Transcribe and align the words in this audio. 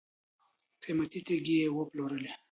قیمتي 0.83 1.19
تیږي 1.27 1.55
یې 1.61 1.67
وپلورلې. 1.77 2.31